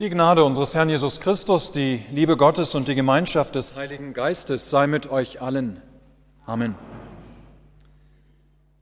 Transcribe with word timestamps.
Die 0.00 0.08
Gnade 0.08 0.44
unseres 0.44 0.74
Herrn 0.74 0.88
Jesus 0.88 1.20
Christus, 1.20 1.72
die 1.72 2.02
Liebe 2.10 2.38
Gottes 2.38 2.74
und 2.74 2.88
die 2.88 2.94
Gemeinschaft 2.94 3.54
des 3.54 3.74
Heiligen 3.76 4.14
Geistes 4.14 4.70
sei 4.70 4.86
mit 4.86 5.10
euch 5.10 5.42
allen. 5.42 5.82
Amen. 6.46 6.74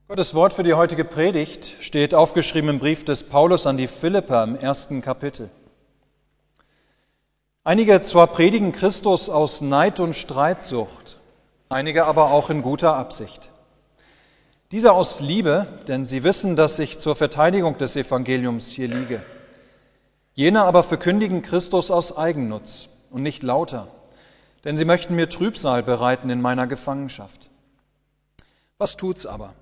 Gottes 0.06 0.32
Wort 0.36 0.52
für 0.52 0.62
die 0.62 0.74
heutige 0.74 1.04
Predigt 1.04 1.74
steht 1.80 2.14
aufgeschrieben 2.14 2.70
im 2.70 2.78
Brief 2.78 3.04
des 3.04 3.24
Paulus 3.24 3.66
an 3.66 3.76
die 3.76 3.88
Philipper 3.88 4.44
im 4.44 4.54
ersten 4.54 5.02
Kapitel. 5.02 5.50
Einige 7.64 8.00
zwar 8.00 8.28
predigen 8.28 8.70
Christus 8.70 9.28
aus 9.28 9.60
Neid 9.60 9.98
und 9.98 10.14
Streitsucht, 10.14 11.18
einige 11.68 12.04
aber 12.04 12.30
auch 12.30 12.48
in 12.48 12.62
guter 12.62 12.94
Absicht. 12.94 13.50
Diese 14.70 14.92
aus 14.92 15.18
Liebe, 15.18 15.66
denn 15.88 16.06
sie 16.06 16.22
wissen, 16.22 16.54
dass 16.54 16.78
ich 16.78 17.00
zur 17.00 17.16
Verteidigung 17.16 17.76
des 17.76 17.96
Evangeliums 17.96 18.68
hier 18.68 18.86
liege. 18.86 19.20
Jene 20.38 20.62
aber 20.62 20.84
verkündigen 20.84 21.42
Christus 21.42 21.90
aus 21.90 22.16
Eigennutz 22.16 22.88
und 23.10 23.22
nicht 23.22 23.42
lauter, 23.42 23.88
denn 24.62 24.76
sie 24.76 24.84
möchten 24.84 25.16
mir 25.16 25.28
Trübsal 25.28 25.82
bereiten 25.82 26.30
in 26.30 26.40
meiner 26.40 26.68
Gefangenschaft. 26.68 27.50
Was 28.76 28.96
tut's 28.96 29.26
aber? 29.26 29.54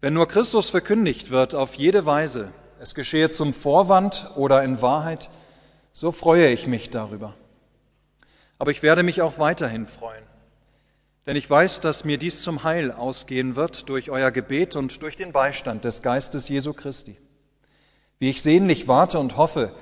Wenn 0.00 0.14
nur 0.14 0.26
Christus 0.26 0.70
verkündigt 0.70 1.30
wird 1.30 1.54
auf 1.54 1.74
jede 1.74 2.06
Weise, 2.06 2.50
es 2.80 2.94
geschehe 2.94 3.28
zum 3.28 3.52
Vorwand 3.52 4.30
oder 4.36 4.64
in 4.64 4.80
Wahrheit, 4.80 5.28
so 5.92 6.12
freue 6.12 6.48
ich 6.48 6.66
mich 6.66 6.88
darüber. 6.88 7.34
Aber 8.56 8.70
ich 8.70 8.82
werde 8.82 9.02
mich 9.02 9.20
auch 9.20 9.38
weiterhin 9.38 9.86
freuen, 9.86 10.24
denn 11.26 11.36
ich 11.36 11.50
weiß, 11.50 11.82
dass 11.82 12.06
mir 12.06 12.16
dies 12.16 12.40
zum 12.40 12.64
Heil 12.64 12.90
ausgehen 12.90 13.54
wird 13.54 13.90
durch 13.90 14.10
euer 14.10 14.30
Gebet 14.30 14.76
und 14.76 15.02
durch 15.02 15.16
den 15.16 15.32
Beistand 15.32 15.84
des 15.84 16.00
Geistes 16.00 16.48
Jesu 16.48 16.72
Christi 16.72 17.18
wie 18.18 18.28
ich 18.28 18.42
sehnlich 18.42 18.88
warte 18.88 19.18
und 19.18 19.36
hoffe, 19.36 19.72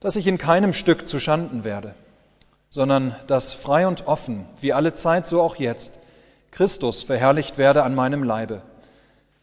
dass 0.00 0.16
ich 0.16 0.26
in 0.26 0.38
keinem 0.38 0.72
Stück 0.72 1.08
zu 1.08 1.18
Schanden 1.18 1.64
werde, 1.64 1.94
sondern 2.68 3.16
dass 3.26 3.52
frei 3.52 3.86
und 3.86 4.06
offen, 4.06 4.46
wie 4.60 4.72
alle 4.72 4.94
Zeit, 4.94 5.26
so 5.26 5.42
auch 5.42 5.56
jetzt, 5.56 5.98
Christus 6.50 7.02
verherrlicht 7.02 7.58
werde 7.58 7.82
an 7.82 7.94
meinem 7.94 8.22
Leibe, 8.22 8.62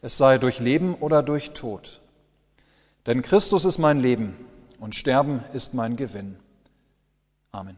es 0.02 0.16
sei 0.16 0.38
durch 0.38 0.58
Leben 0.58 0.94
oder 0.94 1.22
durch 1.22 1.50
Tod. 1.50 2.00
Denn 3.06 3.22
Christus 3.22 3.64
ist 3.64 3.78
mein 3.78 4.00
Leben 4.00 4.36
und 4.78 4.94
Sterben 4.94 5.44
ist 5.52 5.74
mein 5.74 5.96
Gewinn. 5.96 6.36
Amen. 7.52 7.76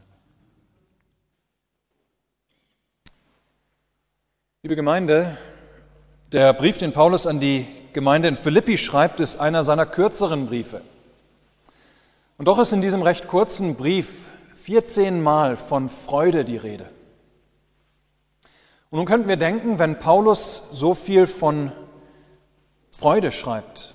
Liebe 4.63 4.75
Gemeinde, 4.75 5.37
der 6.31 6.53
Brief, 6.53 6.77
den 6.77 6.93
Paulus 6.93 7.27
an 7.27 7.39
die 7.39 7.67
Gemeinde 7.93 8.27
in 8.27 8.35
Philippi 8.35 8.77
schreibt, 8.77 9.19
ist 9.19 9.39
einer 9.39 9.63
seiner 9.63 9.85
kürzeren 9.85 10.47
Briefe. 10.47 10.81
Und 12.37 12.47
doch 12.47 12.59
ist 12.59 12.73
in 12.73 12.81
diesem 12.81 13.01
recht 13.01 13.27
kurzen 13.27 13.75
Brief 13.75 14.27
14 14.63 15.21
Mal 15.21 15.57
von 15.57 15.89
Freude 15.89 16.45
die 16.45 16.57
Rede. 16.57 16.85
Und 18.89 18.97
nun 18.97 19.05
könnten 19.05 19.27
wir 19.27 19.37
denken, 19.37 19.79
wenn 19.79 19.99
Paulus 19.99 20.63
so 20.71 20.93
viel 20.93 21.25
von 21.25 21.71
Freude 22.91 23.31
schreibt, 23.31 23.93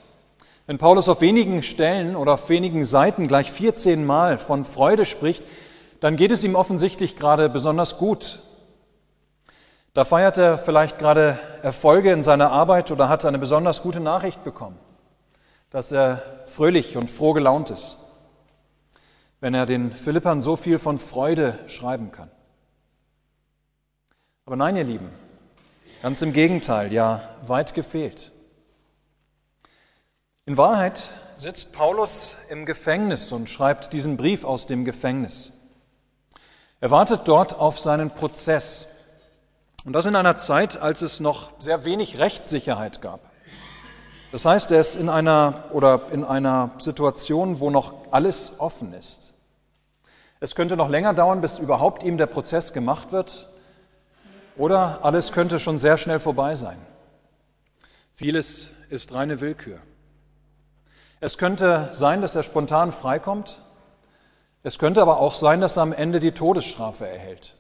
wenn 0.66 0.78
Paulus 0.78 1.08
auf 1.08 1.20
wenigen 1.20 1.62
Stellen 1.62 2.16
oder 2.16 2.34
auf 2.34 2.48
wenigen 2.48 2.84
Seiten 2.84 3.28
gleich 3.28 3.50
14 3.50 4.04
Mal 4.04 4.38
von 4.38 4.64
Freude 4.64 5.04
spricht, 5.04 5.44
dann 6.00 6.16
geht 6.16 6.30
es 6.30 6.44
ihm 6.44 6.54
offensichtlich 6.54 7.16
gerade 7.16 7.48
besonders 7.48 7.98
gut 7.98 8.42
da 9.94 10.04
feiert 10.04 10.38
er 10.38 10.58
vielleicht 10.58 10.98
gerade 10.98 11.38
Erfolge 11.62 12.12
in 12.12 12.22
seiner 12.22 12.50
Arbeit 12.50 12.90
oder 12.90 13.08
hat 13.08 13.24
eine 13.24 13.38
besonders 13.38 13.82
gute 13.82 14.00
Nachricht 14.00 14.42
bekommen, 14.44 14.78
dass 15.70 15.92
er 15.92 16.22
fröhlich 16.46 16.96
und 16.96 17.10
froh 17.10 17.32
gelaunt 17.32 17.70
ist, 17.70 17.98
wenn 19.40 19.54
er 19.54 19.66
den 19.66 19.92
Philippern 19.92 20.40
so 20.40 20.56
viel 20.56 20.78
von 20.78 20.98
Freude 20.98 21.58
schreiben 21.66 22.10
kann. 22.10 22.30
Aber 24.46 24.56
nein, 24.56 24.76
ihr 24.76 24.84
Lieben, 24.84 25.10
ganz 26.02 26.22
im 26.22 26.32
Gegenteil, 26.32 26.92
ja, 26.92 27.28
weit 27.46 27.74
gefehlt. 27.74 28.32
In 30.44 30.56
Wahrheit 30.56 31.10
sitzt 31.36 31.72
Paulus 31.72 32.36
im 32.48 32.66
Gefängnis 32.66 33.30
und 33.30 33.48
schreibt 33.48 33.92
diesen 33.92 34.16
Brief 34.16 34.44
aus 34.44 34.66
dem 34.66 34.84
Gefängnis. 34.84 35.52
Er 36.80 36.90
wartet 36.90 37.28
dort 37.28 37.54
auf 37.54 37.78
seinen 37.78 38.10
Prozess. 38.10 38.88
Und 39.84 39.94
das 39.94 40.06
in 40.06 40.14
einer 40.14 40.36
Zeit, 40.36 40.80
als 40.80 41.02
es 41.02 41.18
noch 41.18 41.50
sehr 41.58 41.84
wenig 41.84 42.18
Rechtssicherheit 42.18 43.02
gab. 43.02 43.20
Das 44.30 44.44
heißt, 44.44 44.70
er 44.70 44.80
ist 44.80 44.94
in 44.94 45.08
einer 45.08 45.64
oder 45.72 46.10
in 46.12 46.24
einer 46.24 46.70
Situation, 46.78 47.60
wo 47.60 47.70
noch 47.70 47.92
alles 48.12 48.58
offen 48.58 48.94
ist. 48.94 49.32
Es 50.40 50.54
könnte 50.54 50.76
noch 50.76 50.88
länger 50.88 51.14
dauern, 51.14 51.40
bis 51.40 51.58
überhaupt 51.58 52.02
ihm 52.02 52.16
der 52.16 52.26
Prozess 52.26 52.72
gemacht 52.72 53.12
wird, 53.12 53.48
oder 54.56 55.00
alles 55.02 55.32
könnte 55.32 55.58
schon 55.58 55.78
sehr 55.78 55.96
schnell 55.96 56.18
vorbei 56.18 56.54
sein. 56.54 56.78
Vieles 58.14 58.70
ist 58.90 59.14
reine 59.14 59.40
Willkür. 59.40 59.78
Es 61.20 61.38
könnte 61.38 61.90
sein, 61.92 62.20
dass 62.20 62.34
er 62.34 62.42
spontan 62.42 62.92
freikommt. 62.92 63.62
Es 64.62 64.78
könnte 64.78 65.00
aber 65.00 65.18
auch 65.18 65.34
sein, 65.34 65.60
dass 65.60 65.76
er 65.76 65.84
am 65.84 65.92
Ende 65.92 66.20
die 66.20 66.32
Todesstrafe 66.32 67.06
erhält. 67.06 67.54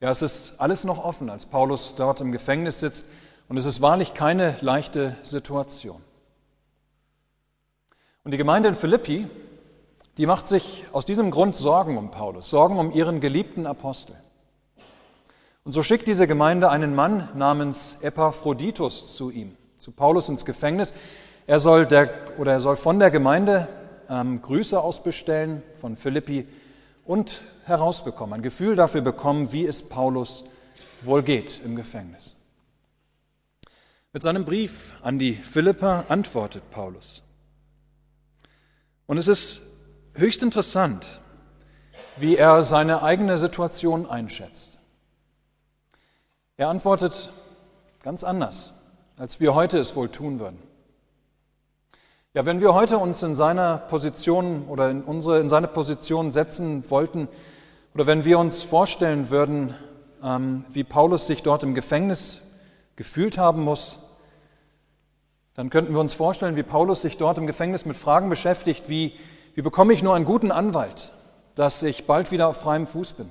Ja, 0.00 0.10
es 0.10 0.22
ist 0.22 0.60
alles 0.60 0.84
noch 0.84 1.02
offen, 1.02 1.28
als 1.28 1.44
Paulus 1.46 1.96
dort 1.96 2.20
im 2.20 2.30
Gefängnis 2.30 2.78
sitzt. 2.78 3.04
Und 3.48 3.56
es 3.56 3.66
ist 3.66 3.80
wahrlich 3.80 4.14
keine 4.14 4.56
leichte 4.60 5.16
Situation. 5.22 6.00
Und 8.22 8.30
die 8.30 8.36
Gemeinde 8.36 8.68
in 8.68 8.74
Philippi, 8.76 9.26
die 10.16 10.26
macht 10.26 10.46
sich 10.46 10.84
aus 10.92 11.04
diesem 11.04 11.30
Grund 11.30 11.56
Sorgen 11.56 11.96
um 11.96 12.10
Paulus, 12.10 12.50
Sorgen 12.50 12.78
um 12.78 12.92
ihren 12.92 13.20
geliebten 13.20 13.66
Apostel. 13.66 14.14
Und 15.64 15.72
so 15.72 15.82
schickt 15.82 16.06
diese 16.06 16.26
Gemeinde 16.26 16.70
einen 16.70 16.94
Mann 16.94 17.30
namens 17.34 17.98
Epaphroditus 18.00 19.16
zu 19.16 19.30
ihm, 19.30 19.56
zu 19.78 19.90
Paulus 19.90 20.28
ins 20.28 20.44
Gefängnis. 20.44 20.94
Er 21.46 21.58
soll 21.58 21.86
der, 21.86 22.38
oder 22.38 22.52
er 22.52 22.60
soll 22.60 22.76
von 22.76 22.98
der 22.98 23.10
Gemeinde 23.10 23.66
ähm, 24.08 24.42
Grüße 24.42 24.80
ausbestellen 24.80 25.62
von 25.80 25.96
Philippi 25.96 26.46
und 27.08 27.40
herausbekommen, 27.64 28.34
ein 28.34 28.42
Gefühl 28.42 28.76
dafür 28.76 29.00
bekommen, 29.00 29.50
wie 29.50 29.66
es 29.66 29.82
Paulus 29.82 30.44
wohl 31.00 31.22
geht 31.22 31.62
im 31.64 31.74
Gefängnis. 31.74 32.36
Mit 34.12 34.22
seinem 34.22 34.44
Brief 34.44 34.92
an 35.00 35.18
die 35.18 35.32
Philipper 35.32 36.04
antwortet 36.10 36.70
Paulus. 36.70 37.22
Und 39.06 39.16
es 39.16 39.26
ist 39.26 39.62
höchst 40.12 40.42
interessant, 40.42 41.22
wie 42.18 42.36
er 42.36 42.62
seine 42.62 43.02
eigene 43.02 43.38
Situation 43.38 44.04
einschätzt. 44.04 44.78
Er 46.58 46.68
antwortet 46.68 47.32
ganz 48.02 48.22
anders, 48.22 48.74
als 49.16 49.40
wir 49.40 49.54
heute 49.54 49.78
es 49.78 49.96
wohl 49.96 50.10
tun 50.10 50.40
würden. 50.40 50.62
Ja, 52.38 52.46
wenn 52.46 52.60
wir 52.60 52.72
heute 52.72 52.98
uns 52.98 53.20
in 53.24 53.34
seiner 53.34 53.78
Position 53.78 54.68
oder 54.68 54.90
in 54.90 55.02
unsere, 55.02 55.40
in 55.40 55.48
seine 55.48 55.66
Position 55.66 56.30
setzen 56.30 56.88
wollten, 56.88 57.26
oder 57.94 58.06
wenn 58.06 58.24
wir 58.24 58.38
uns 58.38 58.62
vorstellen 58.62 59.30
würden, 59.30 59.74
ähm, 60.22 60.64
wie 60.70 60.84
Paulus 60.84 61.26
sich 61.26 61.42
dort 61.42 61.64
im 61.64 61.74
Gefängnis 61.74 62.48
gefühlt 62.94 63.38
haben 63.38 63.64
muss, 63.64 64.16
dann 65.54 65.68
könnten 65.68 65.94
wir 65.94 66.00
uns 66.00 66.14
vorstellen, 66.14 66.54
wie 66.54 66.62
Paulus 66.62 67.02
sich 67.02 67.16
dort 67.16 67.38
im 67.38 67.48
Gefängnis 67.48 67.84
mit 67.86 67.96
Fragen 67.96 68.30
beschäftigt, 68.30 68.88
wie, 68.88 69.14
wie 69.56 69.62
bekomme 69.62 69.92
ich 69.92 70.04
nur 70.04 70.14
einen 70.14 70.24
guten 70.24 70.52
Anwalt, 70.52 71.12
dass 71.56 71.82
ich 71.82 72.06
bald 72.06 72.30
wieder 72.30 72.46
auf 72.46 72.58
freiem 72.58 72.86
Fuß 72.86 73.14
bin? 73.14 73.30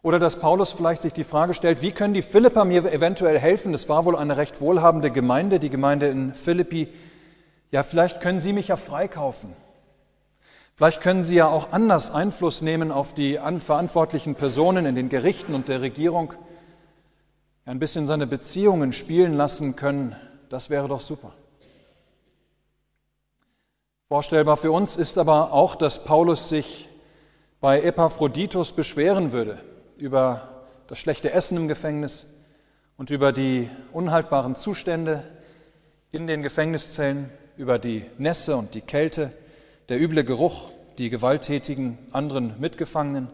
Oder 0.00 0.18
dass 0.18 0.40
Paulus 0.40 0.72
vielleicht 0.72 1.02
sich 1.02 1.12
die 1.12 1.24
Frage 1.24 1.52
stellt, 1.52 1.82
wie 1.82 1.92
können 1.92 2.14
die 2.14 2.22
Philipper 2.22 2.64
mir 2.64 2.90
eventuell 2.90 3.38
helfen? 3.38 3.74
Es 3.74 3.86
war 3.86 4.06
wohl 4.06 4.16
eine 4.16 4.38
recht 4.38 4.62
wohlhabende 4.62 5.10
Gemeinde, 5.10 5.58
die 5.58 5.68
Gemeinde 5.68 6.06
in 6.06 6.32
Philippi, 6.32 6.88
ja, 7.70 7.82
vielleicht 7.82 8.20
können 8.20 8.40
Sie 8.40 8.52
mich 8.52 8.68
ja 8.68 8.76
freikaufen. 8.76 9.54
Vielleicht 10.74 11.00
können 11.00 11.22
Sie 11.22 11.34
ja 11.34 11.48
auch 11.48 11.72
anders 11.72 12.10
Einfluss 12.10 12.62
nehmen 12.62 12.92
auf 12.92 13.12
die 13.12 13.38
verantwortlichen 13.58 14.36
Personen 14.36 14.86
in 14.86 14.94
den 14.94 15.08
Gerichten 15.08 15.54
und 15.54 15.68
der 15.68 15.80
Regierung. 15.80 16.34
Ein 17.64 17.78
bisschen 17.78 18.06
seine 18.06 18.26
Beziehungen 18.26 18.92
spielen 18.92 19.34
lassen 19.34 19.76
können, 19.76 20.16
das 20.48 20.70
wäre 20.70 20.88
doch 20.88 21.00
super. 21.00 21.34
Vorstellbar 24.08 24.56
für 24.56 24.72
uns 24.72 24.96
ist 24.96 25.18
aber 25.18 25.52
auch, 25.52 25.74
dass 25.74 26.04
Paulus 26.04 26.48
sich 26.48 26.88
bei 27.60 27.82
Epaphroditus 27.82 28.72
beschweren 28.72 29.32
würde 29.32 29.60
über 29.98 30.66
das 30.86 30.98
schlechte 30.98 31.32
Essen 31.32 31.58
im 31.58 31.68
Gefängnis 31.68 32.26
und 32.96 33.10
über 33.10 33.32
die 33.32 33.68
unhaltbaren 33.92 34.54
Zustände 34.54 35.24
in 36.10 36.26
den 36.26 36.42
Gefängniszellen 36.42 37.30
über 37.58 37.78
die 37.78 38.06
Nässe 38.18 38.56
und 38.56 38.74
die 38.74 38.80
Kälte, 38.80 39.32
der 39.88 40.00
üble 40.00 40.24
Geruch, 40.24 40.70
die 40.96 41.10
gewalttätigen 41.10 41.98
anderen 42.12 42.58
Mitgefangenen, 42.60 43.28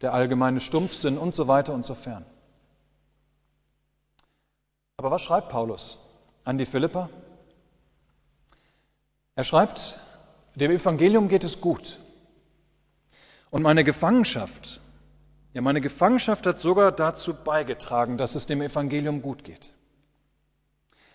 der 0.00 0.14
allgemeine 0.14 0.60
Stumpfsinn 0.60 1.18
und 1.18 1.34
so 1.34 1.46
weiter 1.46 1.74
und 1.74 1.84
so 1.84 1.94
fern. 1.94 2.24
Aber 4.96 5.10
was 5.10 5.22
schreibt 5.22 5.50
Paulus 5.50 5.98
an 6.44 6.58
die 6.58 6.66
Philipper? 6.66 7.10
Er 9.34 9.44
schreibt 9.44 10.00
dem 10.54 10.70
Evangelium 10.70 11.28
geht 11.28 11.44
es 11.44 11.60
gut. 11.60 12.00
Und 13.50 13.62
meine 13.62 13.84
Gefangenschaft, 13.84 14.80
ja, 15.52 15.60
meine 15.60 15.80
Gefangenschaft 15.80 16.46
hat 16.46 16.58
sogar 16.58 16.92
dazu 16.92 17.34
beigetragen, 17.34 18.16
dass 18.16 18.34
es 18.34 18.46
dem 18.46 18.62
Evangelium 18.62 19.22
gut 19.22 19.44
geht. 19.44 19.72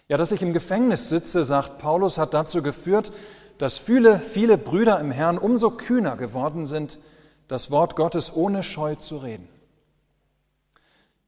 Ja, 0.08 0.18
dass 0.18 0.32
ich 0.32 0.42
im 0.42 0.54
Gefängnis 0.54 1.10
sitze, 1.10 1.44
sagt 1.44 1.80
Paulus, 1.80 2.18
hat 2.18 2.34
dazu 2.34 2.62
geführt, 2.62 3.12
dass 3.58 3.78
viele, 3.78 4.20
viele 4.20 4.58
Brüder 4.58 5.00
im 5.00 5.12
Herrn 5.12 5.38
umso 5.38 5.72
kühner 5.72 6.18
geworden 6.18 6.66
sind, 6.66 7.00
das 7.48 7.72
Wort 7.72 7.96
Gottes 7.96 8.36
ohne 8.36 8.64
Scheu 8.64 8.96
zu 8.96 9.18
reden. 9.18 9.48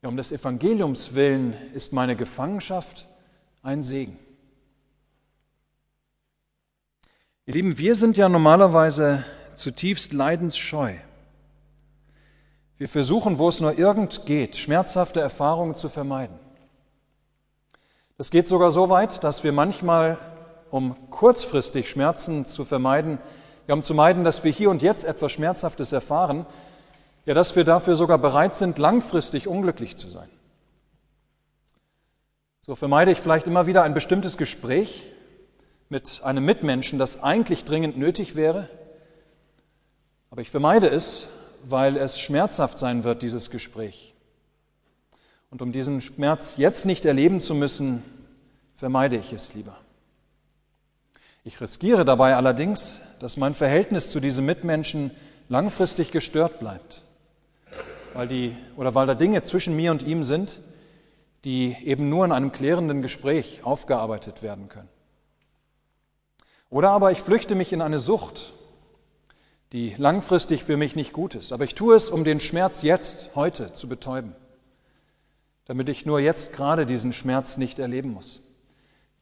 Ja, 0.02 0.10
um 0.10 0.18
des 0.18 0.32
Evangeliums 0.32 1.16
willen 1.16 1.54
ist 1.74 1.92
meine 1.94 2.16
Gefangenschaft 2.16 3.08
ein 3.64 3.82
Segen. 3.82 4.20
Ihr 7.48 7.54
Lieben, 7.54 7.78
wir 7.78 7.96
sind 7.96 8.18
ja 8.18 8.30
normalerweise 8.30 9.24
zutiefst 9.56 10.14
leidensscheu. 10.14 10.96
Wir 12.78 12.88
versuchen, 12.88 13.40
wo 13.40 13.50
es 13.50 13.60
nur 13.60 13.80
irgend 13.80 14.26
geht, 14.26 14.56
schmerzhafte 14.56 15.20
Erfahrungen 15.20 15.74
zu 15.74 15.90
vermeiden. 15.90 16.38
Das 18.18 18.32
geht 18.32 18.48
sogar 18.48 18.72
so 18.72 18.90
weit, 18.90 19.24
dass 19.24 19.44
wir 19.44 19.52
manchmal, 19.52 20.18
um 20.72 21.10
kurzfristig 21.12 21.88
Schmerzen 21.88 22.46
zu 22.46 22.66
vermeiden, 22.66 23.20
ja, 23.68 23.76
um 23.76 23.84
zu 23.84 23.94
meiden, 23.94 24.24
dass 24.24 24.44
wir 24.44 24.52
hier 24.52 24.72
und 24.72 24.82
jetzt 24.82 25.06
etwas 25.06 25.32
Schmerzhaftes 25.32 25.92
erfahren, 25.92 26.48
ja, 27.26 27.36
dass 27.36 27.56
wir 27.56 27.64
dafür 27.64 27.96
sogar 27.96 28.18
bereit 28.18 28.56
sind, 28.56 28.80
langfristig 28.80 29.48
unglücklich 29.48 29.98
zu 29.98 30.08
sein. 30.08 30.30
So 32.62 32.76
vermeide 32.76 33.12
ich 33.12 33.20
vielleicht 33.20 33.46
immer 33.46 33.68
wieder 33.68 33.84
ein 33.84 33.94
bestimmtes 33.94 34.38
Gespräch 34.38 35.06
mit 35.90 36.22
einem 36.24 36.44
Mitmenschen, 36.44 36.98
das 36.98 37.22
eigentlich 37.22 37.66
dringend 37.66 37.98
nötig 37.98 38.36
wäre, 38.36 38.68
aber 40.32 40.42
ich 40.42 40.50
vermeide 40.50 40.90
es, 40.90 41.28
weil 41.64 41.98
es 41.98 42.20
schmerzhaft 42.20 42.80
sein 42.80 43.04
wird, 43.04 43.22
dieses 43.22 43.50
Gespräch. 43.50 44.17
Und 45.50 45.62
um 45.62 45.72
diesen 45.72 46.02
Schmerz 46.02 46.58
jetzt 46.58 46.86
nicht 46.86 47.06
erleben 47.06 47.40
zu 47.40 47.56
müssen, 47.56 48.04
vermeide 48.76 49.16
ich 49.16 49.34
es 49.34 49.54
lieber. 49.54 49.78
Ich 51.44 51.62
riskiere 51.62 52.04
dabei 52.04 52.36
allerdings, 52.36 53.00
dass 53.20 53.38
mein 53.38 53.54
Verhältnis 53.54 54.12
zu 54.12 54.20
diesem 54.20 54.46
Mitmenschen 54.46 55.12
langfristig 55.48 56.12
gestört 56.12 56.60
bleibt, 56.60 57.04
weil 58.14 58.28
die 58.28 58.56
oder 58.76 58.94
weil 58.96 59.08
da 59.08 59.16
Dinge 59.16 59.44
zwischen 59.44 59.76
mir 59.76 59.92
und 59.92 60.04
ihm 60.04 60.24
sind, 60.24 60.60
die 61.46 61.76
eben 61.86 62.10
nur 62.10 62.26
in 62.26 62.34
einem 62.34 62.52
klärenden 62.52 63.02
Gespräch 63.02 63.62
aufgearbeitet 63.64 64.44
werden 64.44 64.68
können. 64.68 64.90
Oder 66.70 66.90
aber 66.90 67.12
ich 67.12 67.22
flüchte 67.22 67.56
mich 67.56 67.72
in 67.72 67.82
eine 67.82 68.00
Sucht 68.00 68.54
die 69.74 69.94
langfristig 69.98 70.64
für 70.64 70.78
mich 70.78 70.96
nicht 70.96 71.14
gut 71.14 71.36
ist. 71.36 71.52
Aber 71.52 71.64
ich 71.64 71.76
tue 71.76 71.96
es, 71.96 72.10
um 72.10 72.24
den 72.24 72.40
Schmerz 72.40 72.84
jetzt, 72.84 73.32
heute 73.36 73.74
zu 73.74 73.88
betäuben, 73.88 74.34
damit 75.68 75.90
ich 75.90 76.06
nur 76.06 76.20
jetzt 76.20 76.54
gerade 76.54 76.86
diesen 76.86 77.12
Schmerz 77.12 77.58
nicht 77.58 77.78
erleben 77.78 78.14
muss, 78.14 78.42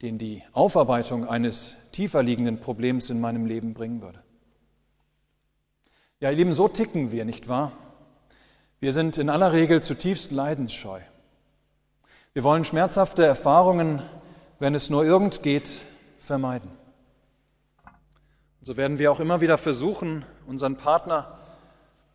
den 0.01 0.19
die 0.19 0.43
Aufarbeitung 0.53 1.27
eines 1.27 1.75
tiefer 1.91 2.21
liegenden 2.21 2.59
Problems 2.59 3.09
in 3.09 3.19
meinem 3.19 3.47
Leben 3.47 3.73
bringen 3.73 4.01
würde. 4.01 4.21
Ja, 6.19 6.29
ihr 6.29 6.37
Lieben, 6.37 6.53
so 6.53 6.67
ticken 6.67 7.11
wir, 7.11 7.25
nicht 7.25 7.49
wahr? 7.49 7.71
Wir 8.79 8.93
sind 8.93 9.17
in 9.17 9.29
aller 9.29 9.53
Regel 9.53 9.81
zutiefst 9.81 10.31
leidensscheu. 10.31 11.01
Wir 12.33 12.43
wollen 12.43 12.63
schmerzhafte 12.63 13.25
Erfahrungen, 13.25 14.03
wenn 14.59 14.75
es 14.75 14.89
nur 14.89 15.03
irgend 15.03 15.41
geht, 15.41 15.81
vermeiden. 16.19 16.69
So 18.61 18.77
werden 18.77 18.99
wir 18.99 19.11
auch 19.11 19.19
immer 19.19 19.41
wieder 19.41 19.57
versuchen, 19.57 20.25
unseren 20.45 20.75
Partner, 20.75 21.39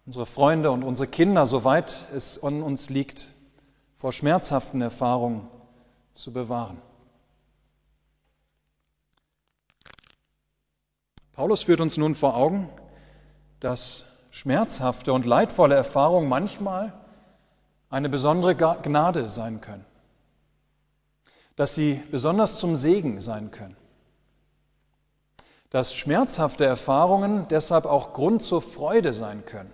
unsere 0.07 0.27
Freunde 0.27 0.71
und 0.71 0.85
unsere 0.85 1.09
Kinder, 1.09 1.47
soweit 1.47 2.09
es 2.15 2.43
an 2.43 2.63
uns 2.63 2.91
liegt, 2.91 3.33
vor 4.01 4.15
schmerzhaften 4.15 4.81
Erfahrungen 4.81 5.47
zu 6.15 6.33
bewahren. 6.33 6.81
Paulus 11.35 11.65
führt 11.65 11.83
uns 11.83 11.99
nun 11.99 12.15
vor 12.15 12.35
Augen, 12.35 12.71
dass 13.61 14.07
schmerzhafte 14.31 15.13
und 15.13 15.27
leidvolle 15.27 15.75
Erfahrungen 15.75 16.31
manchmal 16.31 16.95
eine 17.91 18.09
besondere 18.09 18.57
Gnade 18.57 19.29
sein 19.29 19.61
können, 19.61 19.85
dass 21.57 21.75
sie 21.75 22.03
besonders 22.11 22.59
zum 22.59 22.77
Segen 22.77 23.21
sein 23.21 23.51
können 23.51 23.77
dass 25.71 25.95
schmerzhafte 25.95 26.65
Erfahrungen 26.65 27.47
deshalb 27.49 27.87
auch 27.87 28.13
Grund 28.13 28.43
zur 28.43 28.61
Freude 28.61 29.13
sein 29.13 29.47
können 29.47 29.73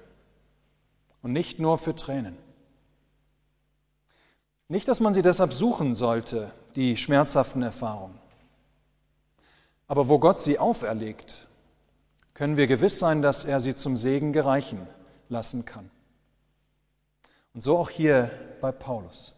und 1.22 1.32
nicht 1.32 1.58
nur 1.58 1.78
für 1.78 1.94
Tränen. 1.94 2.36
Nicht, 4.68 4.88
dass 4.88 5.00
man 5.00 5.14
sie 5.14 5.22
deshalb 5.22 5.52
suchen 5.52 5.94
sollte, 5.94 6.50
die 6.74 6.96
schmerzhaften 6.96 7.62
Erfahrungen. 7.62 8.18
Aber 9.88 10.08
wo 10.08 10.18
Gott 10.18 10.40
sie 10.40 10.58
auferlegt, 10.58 11.46
können 12.34 12.56
wir 12.56 12.66
gewiss 12.66 12.98
sein, 12.98 13.22
dass 13.22 13.44
er 13.44 13.60
sie 13.60 13.74
zum 13.74 13.96
Segen 13.96 14.32
gereichen 14.32 14.86
lassen 15.28 15.64
kann. 15.64 15.90
Und 17.54 17.62
so 17.62 17.78
auch 17.78 17.90
hier 17.90 18.30
bei 18.60 18.72
Paulus. 18.72 19.32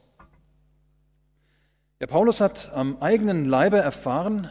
Der 2.01 2.07
Paulus 2.07 2.41
hat 2.41 2.73
am 2.75 2.97
eigenen 3.01 3.45
Leibe 3.45 3.79
erfahren, 3.79 4.49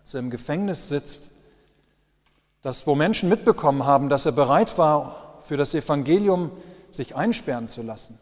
als 0.00 0.14
er 0.14 0.20
im 0.20 0.30
Gefängnis 0.30 0.88
sitzt, 0.88 1.30
dass 2.62 2.86
wo 2.86 2.94
Menschen 2.94 3.28
mitbekommen 3.28 3.84
haben, 3.84 4.08
dass 4.08 4.26
er 4.26 4.32
bereit 4.32 4.78
war, 4.78 5.38
für 5.42 5.56
das 5.56 5.74
Evangelium 5.74 6.50
sich 6.90 7.14
einsperren 7.14 7.68
zu 7.68 7.82
lassen, 7.82 8.18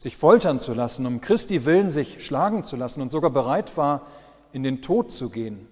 sich 0.00 0.16
foltern 0.16 0.58
zu 0.58 0.72
lassen, 0.72 1.04
um 1.04 1.20
Christi 1.20 1.66
willen 1.66 1.90
sich 1.90 2.24
schlagen 2.24 2.64
zu 2.64 2.74
lassen 2.74 3.02
und 3.02 3.12
sogar 3.12 3.30
bereit 3.30 3.76
war, 3.76 4.06
in 4.50 4.62
den 4.62 4.80
Tod 4.80 5.12
zu 5.12 5.28
gehen. 5.28 5.68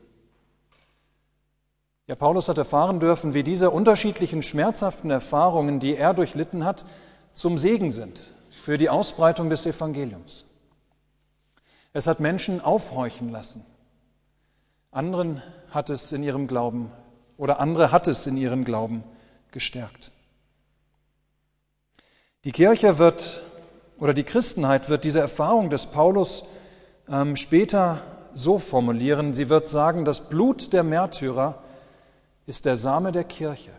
Ja, 2.07 2.15
Paulus 2.15 2.49
hat 2.51 2.59
erfahren 2.59 3.01
dürfen, 3.01 3.33
wie 3.33 3.43
diese 3.43 3.71
unterschiedlichen 3.71 4.43
schmerzhaften 4.43 5.11
Erfahrungen, 5.11 5.81
die 5.81 5.97
er 5.97 6.13
durchlitten 6.13 6.67
hat, 6.67 6.85
zum 7.33 7.57
Segen 7.57 7.91
sind 7.91 8.35
für 8.51 8.77
die 8.77 8.91
Ausbreitung 8.91 9.49
des 9.49 9.65
Evangeliums. 9.65 10.45
Es 11.95 12.07
hat 12.07 12.21
Menschen 12.21 12.61
aufhorchen 12.61 13.31
lassen. 13.31 13.65
Anderen 14.91 15.43
hat 15.71 15.89
es 15.89 16.13
in 16.13 16.23
ihrem 16.23 16.47
Glauben 16.49 16.93
oder 17.39 17.61
andere 17.61 17.93
hat 17.93 18.07
es 18.09 18.27
in 18.27 18.37
ihrem 18.37 18.65
Glauben 18.65 19.05
gestärkt. 19.53 20.13
Die 22.45 22.53
Kirche 22.53 22.99
wird 22.99 23.43
oder 23.99 24.15
die 24.15 24.25
Christenheit 24.25 24.89
wird 24.89 25.05
diese 25.05 25.21
Erfahrung 25.21 25.71
des 25.71 25.87
Paulus 25.87 26.45
ähm, 27.09 27.37
später 27.37 28.01
so 28.33 28.59
formulieren. 28.59 29.35
Sie 29.35 29.49
wird 29.49 29.69
sagen, 29.69 30.05
das 30.05 30.29
Blut 30.29 30.73
der 30.73 30.85
Märtyrer 30.85 31.63
ist 32.47 32.65
der 32.65 32.77
Same 32.77 33.13
der 33.13 33.25
Kirche. 33.25 33.73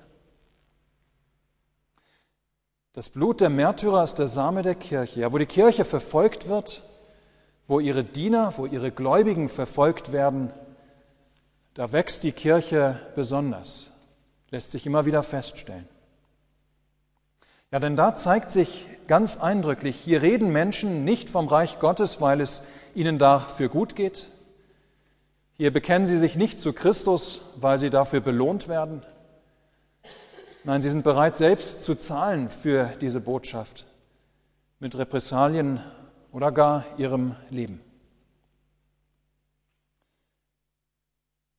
Das 2.94 3.10
Blut 3.10 3.40
der 3.40 3.50
Märtyrer 3.50 4.04
ist 4.04 4.16
der 4.16 4.28
Same 4.28 4.62
der 4.62 4.76
Kirche. 4.76 5.22
Ja, 5.22 5.32
wo 5.32 5.38
die 5.38 5.46
Kirche 5.46 5.86
verfolgt 5.86 6.50
wird, 6.50 6.84
wo 7.68 7.80
ihre 7.80 8.04
Diener, 8.04 8.54
wo 8.58 8.66
ihre 8.66 8.92
Gläubigen 8.92 9.48
verfolgt 9.48 10.12
werden, 10.12 10.52
da 11.76 11.94
wächst 11.94 12.24
die 12.24 12.32
Kirche 12.32 13.00
besonders, 13.16 13.92
lässt 14.50 14.72
sich 14.72 14.86
immer 14.86 15.06
wieder 15.06 15.24
feststellen. 15.24 15.88
Ja, 17.72 17.80
denn 17.80 17.96
da 17.96 18.16
zeigt 18.16 18.50
sich 18.50 18.88
ganz 19.08 19.38
eindrücklich, 19.38 19.96
hier 19.96 20.22
reden 20.22 20.52
Menschen 20.52 21.04
nicht 21.04 21.30
vom 21.30 21.48
Reich 21.48 21.80
Gottes, 21.80 22.20
weil 22.20 22.42
es 22.42 22.64
ihnen 22.96 23.20
dafür 23.20 23.70
gut 23.70 23.96
geht. 23.96 24.32
Hier 25.54 25.74
bekennen 25.74 26.08
sie 26.08 26.18
sich 26.18 26.36
nicht 26.36 26.60
zu 26.60 26.74
Christus, 26.74 27.42
weil 27.58 27.80
sie 27.80 27.90
dafür 27.90 28.22
belohnt 28.22 28.68
werden. 28.68 29.04
Nein, 30.64 30.82
sie 30.82 30.90
sind 30.90 31.04
bereit, 31.04 31.38
selbst 31.38 31.82
zu 31.82 31.96
zahlen 31.96 32.50
für 32.50 32.94
diese 33.02 33.20
Botschaft 33.20 33.86
mit 34.80 34.98
Repressalien 34.98 35.84
oder 36.32 36.52
gar 36.52 36.86
ihrem 36.98 37.36
Leben. 37.50 37.82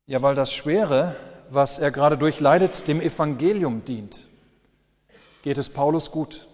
Ja, 0.06 0.22
weil 0.22 0.34
das 0.34 0.52
Schwere, 0.52 1.14
was 1.50 1.78
er 1.78 1.90
gerade 1.90 2.16
durchleidet, 2.16 2.88
dem 2.88 3.00
Evangelium 3.00 3.84
dient, 3.84 4.29
geht 5.42 5.58
es 5.58 5.68
Paulus 5.68 6.10
gut, 6.10 6.48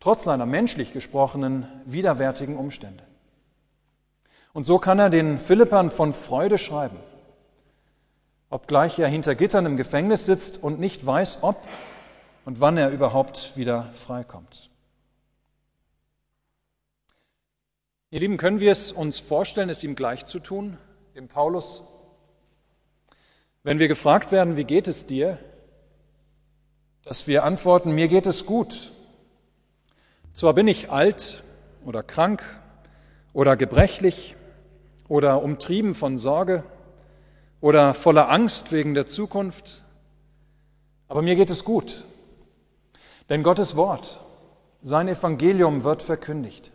trotz 0.00 0.24
seiner 0.24 0.46
menschlich 0.46 0.92
gesprochenen 0.92 1.66
widerwärtigen 1.84 2.56
Umstände. 2.56 3.04
Und 4.52 4.64
so 4.64 4.78
kann 4.78 4.98
er 4.98 5.10
den 5.10 5.38
Philippern 5.38 5.90
von 5.90 6.12
Freude 6.12 6.58
schreiben, 6.58 6.98
obgleich 8.50 8.98
er 8.98 9.08
hinter 9.08 9.34
Gittern 9.34 9.66
im 9.66 9.76
Gefängnis 9.76 10.26
sitzt 10.26 10.62
und 10.62 10.78
nicht 10.78 11.04
weiß, 11.04 11.38
ob 11.42 11.56
und 12.44 12.60
wann 12.60 12.76
er 12.76 12.90
überhaupt 12.90 13.56
wieder 13.56 13.84
freikommt. 13.92 14.68
Ihr 18.10 18.20
Lieben, 18.20 18.36
können 18.36 18.60
wir 18.60 18.72
es 18.72 18.92
uns 18.92 19.20
vorstellen, 19.20 19.70
es 19.70 19.82
ihm 19.84 19.94
gleich 19.94 20.26
zu 20.26 20.38
tun, 20.38 20.76
dem 21.14 21.28
Paulus 21.28 21.82
wenn 23.64 23.78
wir 23.78 23.88
gefragt 23.88 24.32
werden, 24.32 24.56
wie 24.56 24.64
geht 24.64 24.88
es 24.88 25.06
dir, 25.06 25.38
dass 27.04 27.26
wir 27.26 27.44
antworten, 27.44 27.92
mir 27.92 28.08
geht 28.08 28.26
es 28.26 28.46
gut. 28.46 28.92
Zwar 30.32 30.54
bin 30.54 30.68
ich 30.68 30.90
alt 30.90 31.42
oder 31.84 32.02
krank 32.02 32.42
oder 33.32 33.56
gebrechlich 33.56 34.36
oder 35.08 35.42
umtrieben 35.42 35.94
von 35.94 36.16
Sorge 36.16 36.64
oder 37.60 37.94
voller 37.94 38.30
Angst 38.30 38.72
wegen 38.72 38.94
der 38.94 39.06
Zukunft, 39.06 39.82
aber 41.08 41.22
mir 41.22 41.34
geht 41.34 41.50
es 41.50 41.64
gut. 41.64 42.04
Denn 43.28 43.42
Gottes 43.42 43.76
Wort, 43.76 44.20
sein 44.82 45.08
Evangelium 45.08 45.84
wird 45.84 46.02
verkündigt. 46.02 46.72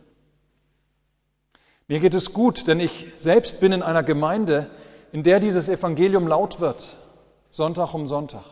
Mir 1.87 1.99
geht 1.99 2.13
es 2.13 2.33
gut, 2.33 2.67
denn 2.67 2.79
ich 2.79 3.07
selbst 3.17 3.59
bin 3.59 3.71
in 3.71 3.81
einer 3.81 4.03
Gemeinde, 4.03 4.69
in 5.11 5.23
der 5.23 5.39
dieses 5.39 5.69
Evangelium 5.69 6.27
laut 6.27 6.59
wird, 6.59 6.97
Sonntag 7.49 7.93
um 7.93 8.07
Sonntag. 8.07 8.43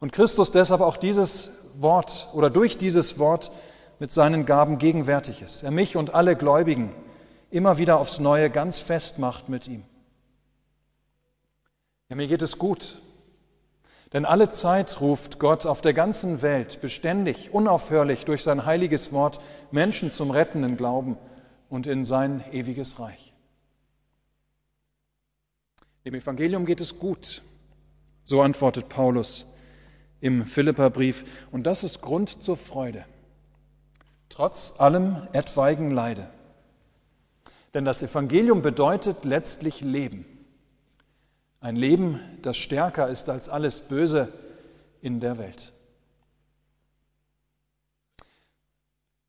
Und 0.00 0.12
Christus 0.12 0.50
deshalb 0.50 0.80
auch 0.80 0.96
dieses 0.96 1.52
Wort 1.76 2.28
oder 2.32 2.50
durch 2.50 2.78
dieses 2.78 3.18
Wort 3.18 3.52
mit 3.98 4.12
seinen 4.12 4.46
Gaben 4.46 4.78
gegenwärtig 4.78 5.42
ist. 5.42 5.62
Er 5.62 5.70
mich 5.70 5.96
und 5.96 6.14
alle 6.14 6.36
Gläubigen 6.36 6.94
immer 7.50 7.78
wieder 7.78 7.98
aufs 7.98 8.18
Neue 8.18 8.50
ganz 8.50 8.78
fest 8.78 9.18
macht 9.18 9.48
mit 9.48 9.68
ihm. 9.68 9.84
Ja, 12.08 12.16
mir 12.16 12.26
geht 12.26 12.42
es 12.42 12.58
gut, 12.58 13.00
denn 14.12 14.24
alle 14.24 14.48
Zeit 14.48 15.00
ruft 15.00 15.38
Gott 15.38 15.66
auf 15.66 15.80
der 15.80 15.94
ganzen 15.94 16.42
Welt 16.42 16.80
beständig, 16.80 17.52
unaufhörlich 17.52 18.24
durch 18.24 18.42
sein 18.42 18.66
heiliges 18.66 19.12
Wort 19.12 19.40
Menschen 19.70 20.10
zum 20.10 20.30
rettenden 20.30 20.76
Glauben 20.76 21.16
und 21.68 21.86
in 21.86 22.04
sein 22.04 22.44
ewiges 22.52 23.00
Reich. 23.00 23.32
Dem 26.04 26.14
Evangelium 26.14 26.66
geht 26.66 26.80
es 26.80 26.98
gut, 26.98 27.42
so 28.24 28.42
antwortet 28.42 28.88
Paulus 28.88 29.46
im 30.24 30.46
Philipperbrief, 30.46 31.22
und 31.52 31.64
das 31.64 31.84
ist 31.84 32.00
Grund 32.00 32.42
zur 32.42 32.56
Freude, 32.56 33.04
trotz 34.30 34.72
allem 34.78 35.28
etwaigen 35.34 35.90
Leide. 35.90 36.30
Denn 37.74 37.84
das 37.84 38.02
Evangelium 38.02 38.62
bedeutet 38.62 39.26
letztlich 39.26 39.82
Leben. 39.82 40.24
Ein 41.60 41.76
Leben, 41.76 42.20
das 42.40 42.56
stärker 42.56 43.08
ist 43.08 43.28
als 43.28 43.50
alles 43.50 43.82
Böse 43.82 44.32
in 45.02 45.20
der 45.20 45.36
Welt. 45.36 45.74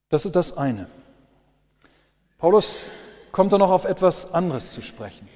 Das 0.08 0.24
ist 0.24 0.38
das 0.38 0.56
eine. 0.58 0.88
Paulus 2.38 2.90
kommt 3.34 3.52
dann 3.52 3.60
noch 3.60 3.72
auf 3.72 3.84
etwas 3.84 4.32
anderes 4.32 4.72
zu 4.72 4.82
sprechen. 4.82 5.28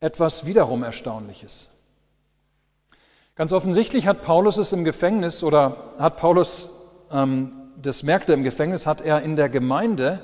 Etwas 0.00 0.44
wiederum 0.44 0.82
Erstaunliches. 0.82 1.70
Ganz 3.36 3.52
offensichtlich 3.52 4.06
hat 4.06 4.22
Paulus 4.22 4.56
es 4.56 4.72
im 4.72 4.84
Gefängnis 4.84 5.44
oder 5.44 5.92
hat 5.98 6.16
Paulus, 6.16 6.70
ähm, 7.12 7.52
das 7.80 8.02
merkte 8.02 8.32
im 8.32 8.42
Gefängnis, 8.42 8.86
hat 8.86 9.02
er 9.02 9.20
in 9.20 9.36
der 9.36 9.50
Gemeinde 9.50 10.20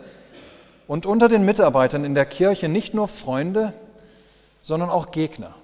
und 0.87 1.05
unter 1.05 1.29
den 1.29 1.45
Mitarbeitern 1.45 2.07
in 2.07 2.15
der 2.15 2.25
Kirche 2.25 2.71
nicht 2.71 2.95
nur 2.95 3.09
Freunde, 3.09 3.75
sondern 4.63 4.89
auch 4.89 5.11
Gegner. 5.11 5.55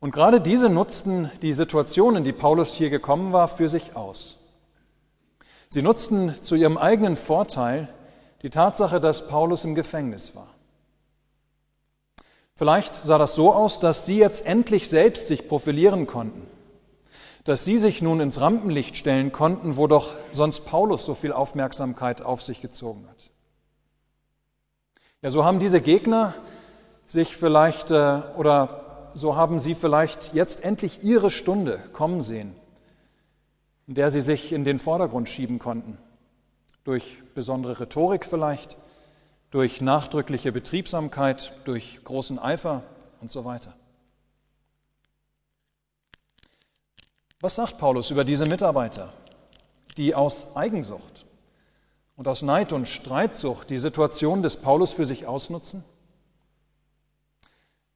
Und 0.00 0.10
gerade 0.10 0.40
diese 0.40 0.68
nutzten 0.68 1.30
die 1.40 1.52
Situation, 1.52 2.16
in 2.16 2.24
die 2.24 2.32
Paulus 2.32 2.74
hier 2.74 2.90
gekommen 2.90 3.32
war, 3.32 3.46
für 3.46 3.68
sich 3.68 3.94
aus. 3.94 4.42
Sie 5.68 5.82
nutzten 5.82 6.34
zu 6.42 6.56
ihrem 6.56 6.78
eigenen 6.78 7.14
Vorteil 7.14 7.88
die 8.42 8.50
Tatsache, 8.50 9.00
dass 9.00 9.28
Paulus 9.28 9.64
im 9.64 9.76
Gefängnis 9.76 10.34
war. 10.34 10.48
Vielleicht 12.60 12.94
sah 12.94 13.16
das 13.16 13.34
so 13.34 13.54
aus, 13.54 13.80
dass 13.80 14.04
sie 14.04 14.18
jetzt 14.18 14.44
endlich 14.44 14.86
selbst 14.90 15.28
sich 15.28 15.48
profilieren 15.48 16.06
konnten, 16.06 16.46
dass 17.44 17.64
sie 17.64 17.78
sich 17.78 18.02
nun 18.02 18.20
ins 18.20 18.38
Rampenlicht 18.38 18.98
stellen 18.98 19.32
konnten, 19.32 19.78
wo 19.78 19.86
doch 19.86 20.14
sonst 20.30 20.66
Paulus 20.66 21.06
so 21.06 21.14
viel 21.14 21.32
Aufmerksamkeit 21.32 22.20
auf 22.20 22.42
sich 22.42 22.60
gezogen 22.60 23.06
hat. 23.08 23.30
Ja, 25.22 25.30
so 25.30 25.42
haben 25.42 25.58
diese 25.58 25.80
Gegner 25.80 26.34
sich 27.06 27.34
vielleicht 27.34 27.92
äh, 27.92 28.20
oder 28.36 29.08
so 29.14 29.36
haben 29.36 29.58
sie 29.58 29.74
vielleicht 29.74 30.34
jetzt 30.34 30.62
endlich 30.62 31.02
ihre 31.02 31.30
Stunde 31.30 31.80
kommen 31.94 32.20
sehen, 32.20 32.54
in 33.86 33.94
der 33.94 34.10
sie 34.10 34.20
sich 34.20 34.52
in 34.52 34.64
den 34.64 34.78
Vordergrund 34.78 35.30
schieben 35.30 35.60
konnten. 35.60 35.96
Durch 36.84 37.22
besondere 37.34 37.80
Rhetorik 37.80 38.26
vielleicht, 38.26 38.76
durch 39.50 39.80
nachdrückliche 39.80 40.52
Betriebsamkeit, 40.52 41.52
durch 41.64 42.02
großen 42.04 42.38
Eifer 42.38 42.82
und 43.20 43.30
so 43.30 43.44
weiter. 43.44 43.74
Was 47.40 47.56
sagt 47.56 47.78
Paulus 47.78 48.10
über 48.10 48.24
diese 48.24 48.46
Mitarbeiter, 48.46 49.12
die 49.96 50.14
aus 50.14 50.54
Eigensucht 50.54 51.26
und 52.16 52.28
aus 52.28 52.42
Neid 52.42 52.72
und 52.72 52.86
Streitsucht 52.86 53.70
die 53.70 53.78
Situation 53.78 54.42
des 54.42 54.58
Paulus 54.58 54.92
für 54.92 55.06
sich 55.06 55.26
ausnutzen? 55.26 55.82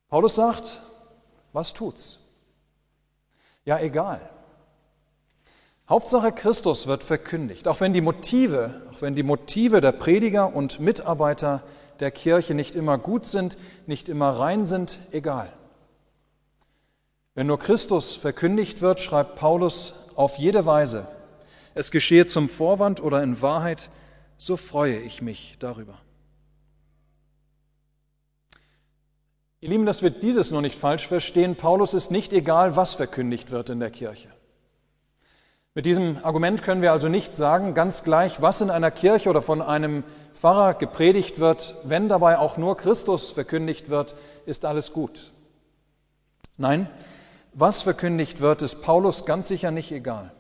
Paulus 0.09 0.35
sagt, 0.35 0.81
was 1.53 1.73
tut's? 1.73 2.21
Ja, 3.65 3.79
egal. 3.79 4.31
Hauptsache 5.89 6.33
Christus 6.33 6.87
wird 6.87 7.05
verkündigt, 7.05 7.69
auch 7.69 7.81
wenn 7.81 7.93
die 7.93 8.01
Motive, 8.01 8.83
auch 8.91 9.03
wenn 9.03 9.15
die 9.15 9.23
Motive 9.23 9.83
der 9.83 9.93
Prediger 9.93 10.55
und 10.55 10.81
Mitarbeiter 10.81 11.63
der 12.01 12.11
Kirche 12.11 12.55
nicht 12.55 12.75
immer 12.75 12.97
gut 12.97 13.27
sind, 13.27 13.59
nicht 13.87 14.09
immer 14.09 14.31
rein 14.31 14.65
sind, 14.65 14.99
egal. 15.13 15.53
Wenn 17.35 17.47
nur 17.49 17.59
Christus 17.59 18.15
verkündigt 18.15 18.81
wird, 18.81 19.01
schreibt 19.01 19.37
Paulus 19.37 19.95
auf 20.15 20.39
jede 20.39 20.65
Weise, 20.65 21.07
es 21.75 21.91
geschehe 21.91 22.25
zum 22.25 22.49
Vorwand 22.49 23.03
oder 23.03 23.23
in 23.23 23.43
Wahrheit, 23.43 23.91
so 24.39 24.57
freue 24.57 24.99
ich 25.01 25.21
mich 25.21 25.57
darüber. 25.59 25.99
Ihr 29.61 29.69
Lieben, 29.69 29.87
dass 29.87 30.03
wir 30.03 30.11
dieses 30.11 30.51
nur 30.51 30.63
nicht 30.63 30.79
falsch 30.79 31.07
verstehen, 31.07 31.57
Paulus 31.57 31.93
ist 31.93 32.11
nicht 32.11 32.33
egal, 32.33 32.77
was 32.77 32.95
verkündigt 32.95 33.51
wird 33.51 33.71
in 33.71 33.81
der 33.81 33.91
Kirche. 33.91 34.29
Mit 35.77 35.87
diesem 35.87 36.19
Argument 36.23 36.63
können 36.63 36.83
wir 36.83 36.93
also 36.93 37.09
nicht 37.09 37.35
sagen, 37.35 37.75
ganz 37.75 38.05
gleich, 38.05 38.41
was 38.41 38.61
in 38.61 38.71
einer 38.71 38.93
Kirche 38.93 39.29
oder 39.29 39.43
von 39.43 39.61
einem 39.61 40.05
Pfarrer 40.33 40.75
gepredigt 40.75 41.41
wird, 41.41 41.75
wenn 41.83 42.09
dabei 42.09 42.39
auch 42.39 42.57
nur 42.57 42.77
Christus 42.77 43.33
verkündigt 43.33 43.89
wird, 43.91 44.15
ist 44.47 44.65
alles 44.65 44.93
gut. 44.93 45.33
Nein, 46.57 46.89
was 47.55 47.83
verkündigt 47.83 48.41
wird, 48.41 48.63
ist 48.63 48.83
Paulus 48.83 49.27
ganz 49.27 49.49
sicher 49.49 49.73
nicht 49.73 49.91
egal. 49.91 50.33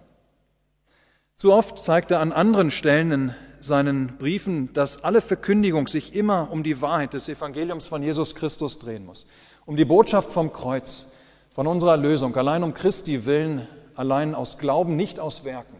Zu 1.36 1.52
oft 1.52 1.80
zeigt 1.80 2.12
er 2.12 2.20
an 2.20 2.30
anderen 2.30 2.70
Stellen 2.70 3.10
in 3.10 3.34
seinen 3.58 4.16
Briefen, 4.18 4.72
dass 4.72 5.02
alle 5.02 5.20
Verkündigung 5.20 5.88
sich 5.88 6.14
immer 6.14 6.52
um 6.52 6.62
die 6.62 6.80
Wahrheit 6.80 7.12
des 7.12 7.28
Evangeliums 7.28 7.88
von 7.88 8.04
Jesus 8.04 8.36
Christus 8.36 8.78
drehen 8.78 9.04
muss, 9.04 9.26
um 9.66 9.74
die 9.74 9.84
Botschaft 9.84 10.30
vom 10.30 10.52
Kreuz, 10.52 11.08
von 11.50 11.66
unserer 11.66 11.96
Lösung, 11.96 12.36
allein 12.36 12.62
um 12.62 12.72
Christi 12.72 13.26
willen 13.26 13.66
allein 13.96 14.34
aus 14.34 14.58
Glauben, 14.58 14.96
nicht 14.96 15.20
aus 15.20 15.44
Werken. 15.44 15.76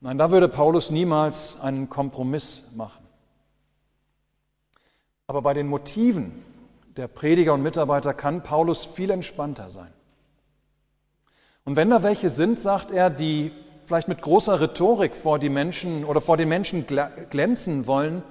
Nein, 0.00 0.18
da 0.18 0.30
würde 0.30 0.48
Paulus 0.48 0.90
niemals 0.90 1.60
einen 1.60 1.88
Kompromiss 1.88 2.68
machen. 2.74 3.04
Aber 5.26 5.42
bei 5.42 5.54
den 5.54 5.66
Motiven 5.66 6.44
der 6.96 7.08
Prediger 7.08 7.54
und 7.54 7.62
Mitarbeiter 7.62 8.14
kann 8.14 8.42
Paulus 8.42 8.84
viel 8.84 9.10
entspannter 9.10 9.70
sein. 9.70 9.92
Und 11.64 11.76
wenn 11.76 11.90
da 11.90 12.02
welche 12.02 12.28
sind, 12.28 12.58
sagt 12.58 12.90
er, 12.90 13.10
die 13.10 13.52
vielleicht 13.86 14.08
mit 14.08 14.22
großer 14.22 14.60
Rhetorik 14.60 15.16
vor 15.16 15.38
die 15.38 15.48
Menschen 15.48 16.04
oder 16.04 16.20
vor 16.20 16.36
den 16.36 16.48
Menschen 16.48 16.86
glänzen 16.86 17.86
wollen, 17.86 18.22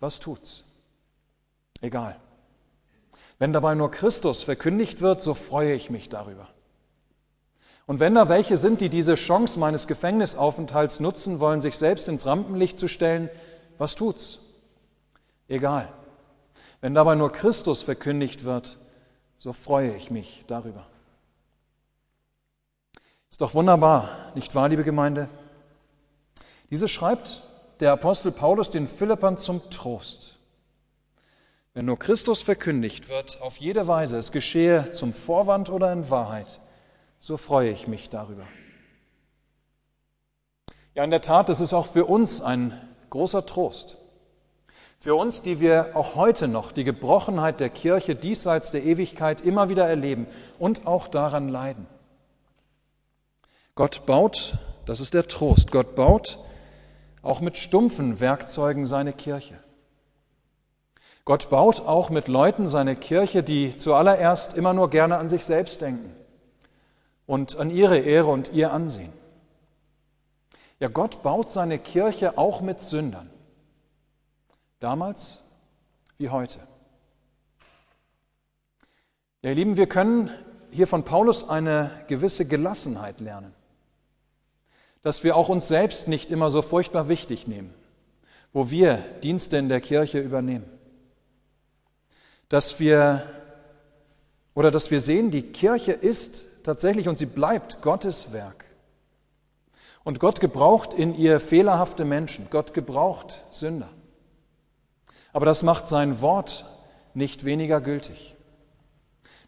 was 0.00 0.20
tut's? 0.20 0.64
Egal. 1.80 2.16
Wenn 3.38 3.52
dabei 3.52 3.74
nur 3.74 3.90
Christus 3.90 4.42
verkündigt 4.42 5.00
wird, 5.00 5.22
so 5.22 5.34
freue 5.34 5.74
ich 5.74 5.90
mich 5.90 6.08
darüber. 6.08 6.48
Und 7.86 8.00
wenn 8.00 8.14
da 8.14 8.28
welche 8.28 8.56
sind, 8.56 8.80
die 8.80 8.88
diese 8.88 9.14
Chance 9.14 9.58
meines 9.58 9.86
Gefängnisaufenthalts 9.86 11.00
nutzen 11.00 11.40
wollen, 11.40 11.60
sich 11.60 11.76
selbst 11.76 12.08
ins 12.08 12.26
Rampenlicht 12.26 12.78
zu 12.78 12.88
stellen, 12.88 13.28
was 13.76 13.94
tut's? 13.94 14.40
Egal. 15.48 15.92
Wenn 16.80 16.94
dabei 16.94 17.14
nur 17.14 17.30
Christus 17.30 17.82
verkündigt 17.82 18.44
wird, 18.44 18.78
so 19.36 19.52
freue 19.52 19.94
ich 19.96 20.10
mich 20.10 20.44
darüber. 20.46 20.86
Ist 23.30 23.40
doch 23.40 23.54
wunderbar, 23.54 24.08
nicht 24.34 24.54
wahr, 24.54 24.68
liebe 24.68 24.84
Gemeinde? 24.84 25.28
Diese 26.70 26.88
schreibt 26.88 27.42
der 27.80 27.92
Apostel 27.92 28.32
Paulus 28.32 28.70
den 28.70 28.86
Philippern 28.86 29.36
zum 29.36 29.68
Trost. 29.70 30.38
Wenn 31.74 31.86
nur 31.86 31.98
Christus 31.98 32.40
verkündigt 32.40 33.08
wird, 33.08 33.42
auf 33.42 33.58
jede 33.58 33.88
Weise, 33.88 34.16
es 34.16 34.30
geschehe 34.30 34.90
zum 34.92 35.12
Vorwand 35.12 35.68
oder 35.68 35.92
in 35.92 36.08
Wahrheit, 36.08 36.60
so 37.24 37.38
freue 37.38 37.70
ich 37.70 37.88
mich 37.88 38.10
darüber. 38.10 38.46
Ja, 40.94 41.04
in 41.04 41.10
der 41.10 41.22
Tat, 41.22 41.48
das 41.48 41.58
ist 41.58 41.72
auch 41.72 41.86
für 41.86 42.04
uns 42.04 42.42
ein 42.42 42.78
großer 43.08 43.46
Trost. 43.46 43.96
Für 44.98 45.14
uns, 45.14 45.40
die 45.40 45.58
wir 45.58 45.96
auch 45.96 46.16
heute 46.16 46.48
noch 46.48 46.70
die 46.70 46.84
Gebrochenheit 46.84 47.60
der 47.60 47.70
Kirche 47.70 48.14
diesseits 48.14 48.72
der 48.72 48.84
Ewigkeit 48.84 49.40
immer 49.40 49.70
wieder 49.70 49.88
erleben 49.88 50.26
und 50.58 50.86
auch 50.86 51.08
daran 51.08 51.48
leiden. 51.48 51.86
Gott 53.74 54.04
baut, 54.04 54.58
das 54.84 55.00
ist 55.00 55.14
der 55.14 55.26
Trost, 55.26 55.72
Gott 55.72 55.94
baut 55.94 56.38
auch 57.22 57.40
mit 57.40 57.56
stumpfen 57.56 58.20
Werkzeugen 58.20 58.84
seine 58.84 59.14
Kirche. 59.14 59.58
Gott 61.24 61.48
baut 61.48 61.80
auch 61.86 62.10
mit 62.10 62.28
Leuten 62.28 62.66
seine 62.66 62.96
Kirche, 62.96 63.42
die 63.42 63.76
zuallererst 63.76 64.58
immer 64.58 64.74
nur 64.74 64.90
gerne 64.90 65.16
an 65.16 65.30
sich 65.30 65.46
selbst 65.46 65.80
denken 65.80 66.14
und 67.26 67.56
an 67.56 67.70
ihre 67.70 67.98
Ehre 67.98 68.30
und 68.30 68.52
ihr 68.52 68.72
Ansehen. 68.72 69.12
Ja, 70.80 70.88
Gott 70.88 71.22
baut 71.22 71.50
seine 71.50 71.78
Kirche 71.78 72.36
auch 72.36 72.60
mit 72.60 72.80
Sündern. 72.80 73.30
Damals 74.80 75.42
wie 76.18 76.28
heute. 76.28 76.58
Ja, 79.42 79.50
ihr 79.50 79.56
Lieben, 79.56 79.76
wir 79.76 79.86
können 79.86 80.30
hier 80.70 80.86
von 80.86 81.04
Paulus 81.04 81.48
eine 81.48 82.04
gewisse 82.08 82.44
Gelassenheit 82.44 83.20
lernen. 83.20 83.54
Dass 85.02 85.22
wir 85.22 85.36
auch 85.36 85.48
uns 85.48 85.68
selbst 85.68 86.08
nicht 86.08 86.30
immer 86.30 86.50
so 86.50 86.62
furchtbar 86.62 87.08
wichtig 87.08 87.46
nehmen, 87.46 87.72
wo 88.52 88.70
wir 88.70 88.96
Dienste 89.22 89.56
in 89.56 89.68
der 89.68 89.80
Kirche 89.80 90.18
übernehmen. 90.18 90.64
Dass 92.48 92.80
wir 92.80 93.22
oder 94.54 94.70
dass 94.70 94.90
wir 94.90 95.00
sehen, 95.00 95.30
die 95.30 95.42
Kirche 95.42 95.92
ist 95.92 96.46
tatsächlich 96.64 97.08
und 97.08 97.16
sie 97.16 97.26
bleibt 97.26 97.82
Gottes 97.82 98.32
Werk. 98.32 98.64
Und 100.02 100.20
Gott 100.20 100.40
gebraucht 100.40 100.92
in 100.92 101.14
ihr 101.14 101.40
fehlerhafte 101.40 102.04
Menschen. 102.04 102.48
Gott 102.50 102.74
gebraucht 102.74 103.44
Sünder. 103.50 103.88
Aber 105.32 105.46
das 105.46 105.62
macht 105.62 105.88
sein 105.88 106.20
Wort 106.20 106.66
nicht 107.14 107.44
weniger 107.44 107.80
gültig. 107.80 108.34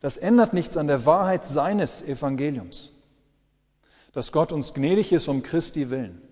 Das 0.01 0.17
ändert 0.17 0.53
nichts 0.53 0.77
an 0.77 0.87
der 0.87 1.05
Wahrheit 1.07 1.47
seines 1.47 2.03
Evangeliums, 2.03 2.93
dass 4.13 4.31
Gott 4.33 4.53
uns 4.53 4.75
gnädig 4.75 5.13
ist 5.13 5.29
um 5.29 5.43
Christi 5.43 5.91
willen, 5.91 6.23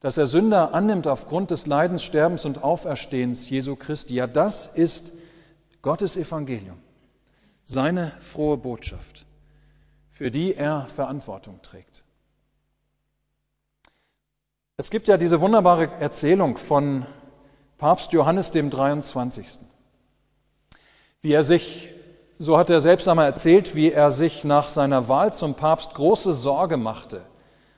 dass 0.00 0.16
er 0.16 0.26
Sünder 0.26 0.74
annimmt 0.74 1.06
aufgrund 1.06 1.50
des 1.50 1.66
Leidens, 1.66 2.02
Sterbens 2.02 2.44
und 2.44 2.62
Auferstehens 2.62 3.48
Jesu 3.48 3.76
Christi. 3.76 4.14
Ja, 4.14 4.26
das 4.26 4.66
ist 4.66 5.12
Gottes 5.82 6.16
Evangelium, 6.16 6.78
seine 7.64 8.12
frohe 8.20 8.56
Botschaft, 8.56 9.26
für 10.18 10.32
die 10.32 10.52
er 10.52 10.88
Verantwortung 10.88 11.62
trägt. 11.62 12.02
Es 14.76 14.90
gibt 14.90 15.06
ja 15.06 15.16
diese 15.16 15.40
wunderbare 15.40 15.92
Erzählung 16.00 16.56
von 16.56 17.06
Papst 17.78 18.12
Johannes 18.12 18.50
dem 18.50 18.68
23. 18.68 19.60
Wie 21.22 21.32
er 21.32 21.44
sich, 21.44 21.90
so 22.36 22.58
hat 22.58 22.68
er 22.68 22.80
selbst 22.80 23.06
einmal 23.06 23.26
erzählt, 23.26 23.76
wie 23.76 23.92
er 23.92 24.10
sich 24.10 24.42
nach 24.42 24.66
seiner 24.66 25.08
Wahl 25.08 25.32
zum 25.34 25.54
Papst 25.54 25.94
große 25.94 26.32
Sorge 26.34 26.78
machte 26.78 27.22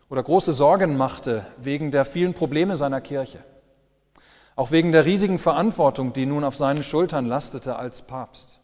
oder 0.09 0.23
große 0.23 0.55
Sorgen 0.55 0.97
machte 0.97 1.45
wegen 1.59 1.91
der 1.91 2.07
vielen 2.07 2.33
Probleme 2.33 2.75
seiner 2.75 3.03
Kirche. 3.03 3.45
Auch 4.57 4.71
wegen 4.71 4.93
der 4.93 5.05
riesigen 5.05 5.39
Verantwortung, 5.39 6.15
die 6.15 6.25
nun 6.25 6.45
auf 6.45 6.57
seinen 6.57 6.85
Schultern 6.85 7.27
lastete 7.27 7.77
als 7.77 8.01
Papst. 8.01 8.61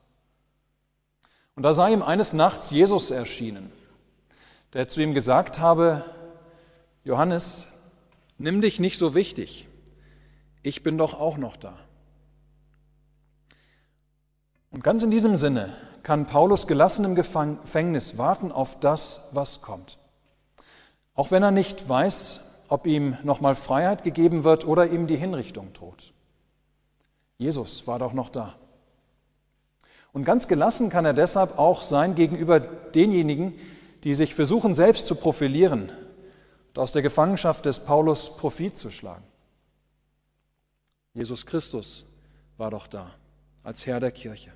Und 1.56 1.62
da 1.62 1.72
sei 1.72 1.92
ihm 1.92 2.02
eines 2.02 2.32
Nachts 2.32 2.70
Jesus 2.70 3.10
erschienen, 3.10 3.72
der 4.75 4.88
zu 4.88 5.02
ihm 5.02 5.14
gesagt 5.14 5.58
habe, 5.58 6.04
Johannes, 7.02 7.68
nimm 8.38 8.60
dich 8.60 8.78
nicht 8.78 8.98
so 8.98 9.14
wichtig 9.14 9.66
ich 10.66 10.82
bin 10.82 10.98
doch 10.98 11.14
auch 11.14 11.36
noch 11.36 11.56
da. 11.56 11.75
Und 14.72 14.82
ganz 14.82 15.04
in 15.04 15.12
diesem 15.12 15.36
Sinne 15.36 15.72
kann 16.02 16.26
Paulus 16.26 16.66
gelassen 16.66 17.04
im 17.04 17.14
Gefängnis 17.14 18.18
warten 18.18 18.50
auf 18.50 18.78
das, 18.80 19.28
was 19.31 19.62
kommt. 19.62 19.98
Auch 21.14 21.31
wenn 21.31 21.44
er 21.44 21.52
nicht 21.52 21.88
weiß, 21.88 22.40
ob 22.68 22.87
ihm 22.87 23.16
nochmal 23.22 23.54
Freiheit 23.54 24.02
gegeben 24.02 24.42
wird 24.42 24.66
oder 24.66 24.90
ihm 24.90 25.07
die 25.07 25.16
Hinrichtung 25.16 25.72
droht. 25.72 26.12
Jesus 27.38 27.87
war 27.87 28.00
doch 28.00 28.12
noch 28.12 28.28
da. 28.28 28.54
Und 30.12 30.25
ganz 30.25 30.49
gelassen 30.49 30.88
kann 30.88 31.05
er 31.05 31.12
deshalb 31.12 31.59
auch 31.59 31.83
sein 31.83 32.14
gegenüber 32.14 32.61
denjenigen, 32.61 33.55
die 34.05 34.14
sich 34.14 34.35
versuchen, 34.35 34.75
selbst 34.75 35.07
zu 35.07 35.14
profilieren 35.14 35.90
und 36.69 36.79
aus 36.79 36.92
der 36.92 37.03
Gefangenschaft 37.03 37.66
des 37.66 37.81
Paulus 37.81 38.37
Profit 38.37 38.77
zu 38.77 38.90
schlagen. 38.90 39.25
Jesus 41.12 41.47
Christus 41.47 42.07
war 42.57 42.71
doch 42.71 42.87
da 42.87 43.11
als 43.62 43.87
Herr 43.87 44.01
der 44.01 44.12
Kirche. 44.12 44.53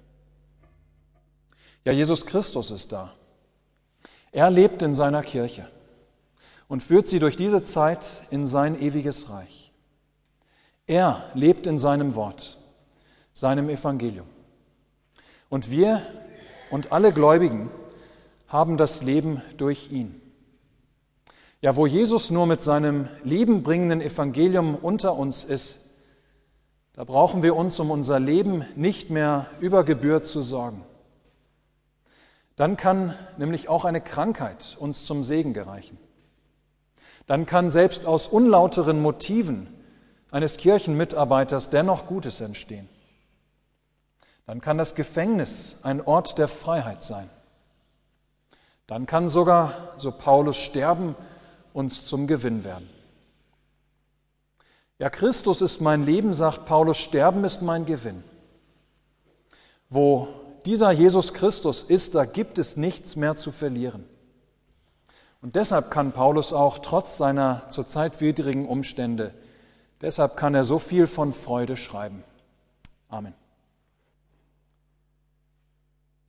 Ja, 1.84 1.92
Jesus 1.92 2.26
Christus 2.26 2.70
ist 2.70 2.92
da. 2.92 3.12
Er 4.32 4.50
lebt 4.50 4.82
in 4.82 4.94
seiner 4.94 5.22
Kirche 5.22 5.68
und 6.68 6.82
führt 6.82 7.08
sie 7.08 7.18
durch 7.18 7.36
diese 7.36 7.62
Zeit 7.62 8.22
in 8.30 8.46
sein 8.46 8.80
ewiges 8.80 9.30
Reich. 9.30 9.72
Er 10.86 11.30
lebt 11.34 11.66
in 11.66 11.78
seinem 11.78 12.14
Wort, 12.14 12.58
seinem 13.32 13.68
Evangelium. 13.68 14.26
Und 15.50 15.70
wir 15.70 16.00
und 16.70 16.92
alle 16.92 17.12
Gläubigen 17.12 17.70
haben 18.48 18.78
das 18.78 19.02
Leben 19.02 19.42
durch 19.58 19.90
ihn. 19.92 20.20
Ja, 21.60 21.76
wo 21.76 21.86
Jesus 21.86 22.30
nur 22.30 22.46
mit 22.46 22.62
seinem 22.62 23.08
lebenbringenden 23.22 24.00
Evangelium 24.00 24.74
unter 24.74 25.14
uns 25.14 25.44
ist, 25.44 25.78
da 26.94 27.04
brauchen 27.04 27.42
wir 27.42 27.54
uns 27.54 27.78
um 27.78 27.90
unser 27.90 28.18
Leben 28.18 28.64
nicht 28.76 29.10
mehr 29.10 29.46
über 29.60 29.84
Gebühr 29.84 30.22
zu 30.22 30.40
sorgen. 30.40 30.84
Dann 32.56 32.76
kann 32.76 33.14
nämlich 33.36 33.68
auch 33.68 33.84
eine 33.84 34.00
Krankheit 34.00 34.76
uns 34.78 35.04
zum 35.04 35.24
Segen 35.24 35.52
gereichen. 35.52 35.98
Dann 37.26 37.46
kann 37.46 37.70
selbst 37.70 38.06
aus 38.06 38.28
unlauteren 38.28 39.00
Motiven 39.00 39.68
eines 40.30 40.56
Kirchenmitarbeiters 40.58 41.70
dennoch 41.70 42.06
Gutes 42.06 42.40
entstehen. 42.40 42.88
Dann 44.50 44.60
kann 44.60 44.78
das 44.78 44.96
Gefängnis 44.96 45.76
ein 45.84 46.04
Ort 46.04 46.36
der 46.38 46.48
Freiheit 46.48 47.04
sein. 47.04 47.30
Dann 48.88 49.06
kann 49.06 49.28
sogar, 49.28 49.94
so 49.96 50.10
Paulus, 50.10 50.56
Sterben 50.56 51.14
uns 51.72 52.08
zum 52.08 52.26
Gewinn 52.26 52.64
werden. 52.64 52.90
Ja, 54.98 55.08
Christus 55.08 55.62
ist 55.62 55.80
mein 55.80 56.04
Leben, 56.04 56.34
sagt 56.34 56.64
Paulus, 56.64 56.98
Sterben 56.98 57.44
ist 57.44 57.62
mein 57.62 57.86
Gewinn. 57.86 58.24
Wo 59.88 60.26
dieser 60.66 60.90
Jesus 60.90 61.32
Christus 61.32 61.84
ist, 61.84 62.16
da 62.16 62.24
gibt 62.24 62.58
es 62.58 62.76
nichts 62.76 63.14
mehr 63.14 63.36
zu 63.36 63.52
verlieren. 63.52 64.04
Und 65.42 65.54
deshalb 65.54 65.92
kann 65.92 66.10
Paulus 66.10 66.52
auch 66.52 66.80
trotz 66.80 67.16
seiner 67.16 67.68
zurzeit 67.68 68.20
widrigen 68.20 68.66
Umstände, 68.66 69.32
deshalb 70.00 70.36
kann 70.36 70.56
er 70.56 70.64
so 70.64 70.80
viel 70.80 71.06
von 71.06 71.32
Freude 71.32 71.76
schreiben. 71.76 72.24
Amen. 73.08 73.39